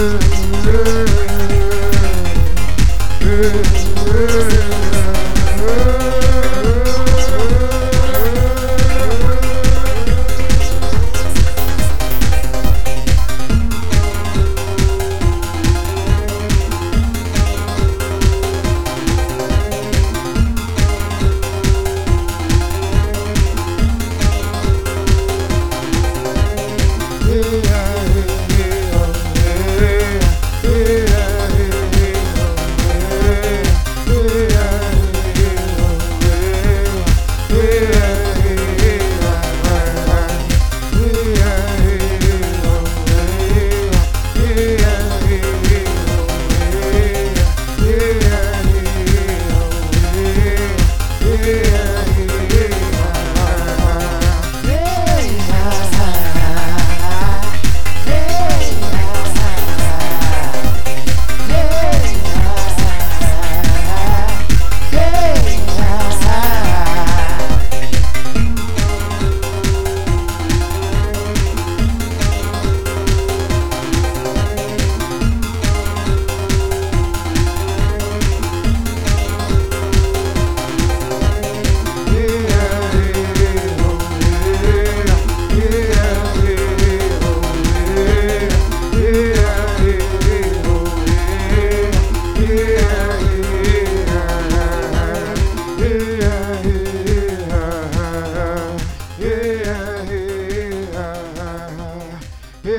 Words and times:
Ooh. 0.00 0.37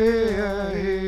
yeah, 0.09 0.71
yeah. 0.71 0.98